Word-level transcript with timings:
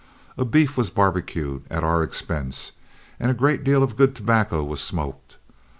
A 0.35 0.45
beef 0.45 0.77
was 0.77 0.89
barbecued 0.89 1.65
at 1.69 1.83
our 1.83 2.01
expense, 2.01 2.71
and 3.19 3.29
a 3.29 3.35
great 3.35 3.63
deal 3.63 3.83
of 3.83 3.95
good 3.97 4.15
tobacco 4.15 4.63
was 4.63 4.79
smoked. 4.81 5.37